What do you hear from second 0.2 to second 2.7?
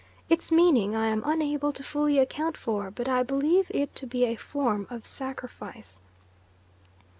Its meaning I am unable to fully account